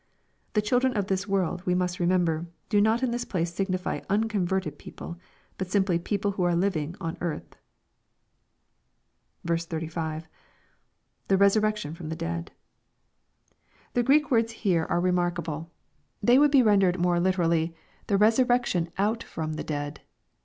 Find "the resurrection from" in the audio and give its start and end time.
11.27-12.09